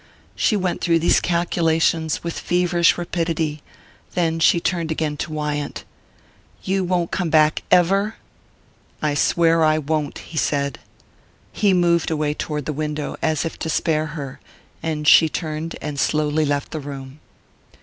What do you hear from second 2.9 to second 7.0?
rapidity; then she turned again to Wyant. "You